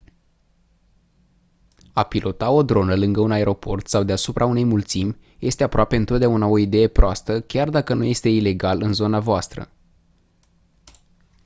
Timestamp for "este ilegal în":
8.03-8.93